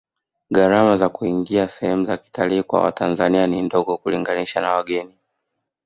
gharama 0.51 0.97
za 0.97 1.09
kuingia 1.09 1.67
sehemu 1.67 2.05
za 2.05 2.17
kitalii 2.17 2.63
kwa 2.63 2.81
watanzania 2.81 3.47
ni 3.47 3.61
ndogo 3.61 3.95
ukilinganisha 3.95 4.61
na 4.61 4.73
wageni 4.73 5.17